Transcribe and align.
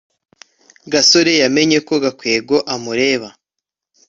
gasore 0.91 1.33
yamenye 1.43 1.77
ko 1.87 1.93
gakwego 2.03 2.55
amureba 2.73 3.27